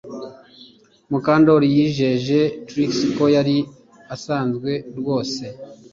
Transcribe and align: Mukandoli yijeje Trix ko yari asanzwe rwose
Mukandoli 1.09 1.67
yijeje 1.75 2.39
Trix 2.67 2.91
ko 3.15 3.23
yari 3.35 3.57
asanzwe 4.15 4.71
rwose 4.97 5.43